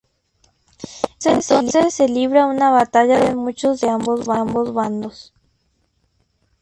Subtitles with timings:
[1.25, 4.25] Entonces se libra una batalla donde mueren muchos de ambos
[4.73, 5.31] bandos.